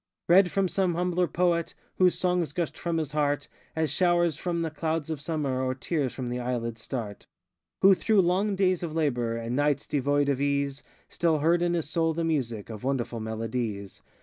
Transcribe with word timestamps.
Read 0.27 0.49
from 0.49 0.67
some 0.67 0.95
humbler 0.95 1.27
poet, 1.27 1.75
Whose 1.99 2.17
songs 2.17 2.53
gushed 2.53 2.75
from 2.75 2.97
his 2.97 3.11
heart, 3.11 3.47
As 3.75 3.91
showers 3.91 4.35
from 4.35 4.63
the 4.63 4.71
clouds 4.71 5.11
of 5.11 5.21
summer, 5.21 5.61
Or 5.61 5.75
tears 5.75 6.11
from 6.11 6.29
the 6.29 6.39
eyelids 6.39 6.81
start; 6.81 7.27
Who 7.83 7.93
through 7.93 8.21
long 8.21 8.55
days 8.55 8.81
of 8.81 8.95
labor, 8.95 9.37
And 9.37 9.55
nights 9.55 9.85
devoid 9.85 10.27
of 10.27 10.41
ease, 10.41 10.81
Still 11.07 11.37
heard 11.37 11.61
in 11.61 11.75
his 11.75 11.87
soul 11.87 12.15
the 12.15 12.23
music 12.23 12.71
Of 12.71 12.83
wonderful 12.83 13.19
melodies. 13.19 14.01